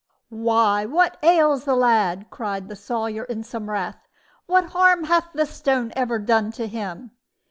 [0.33, 4.07] "Why, what ails the lad?" cried the Sawyer, in some wrath;
[4.47, 7.11] "what harm hath the stone ever done to him?